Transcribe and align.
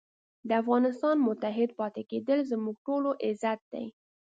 د 0.47 0.49
افغانستان 0.61 1.15
متحد 1.27 1.69
پاتې 1.79 2.01
کېدل 2.11 2.39
زموږ 2.51 2.75
ټولو 2.87 3.09
عزت 3.25 3.59
دی. 3.73 3.85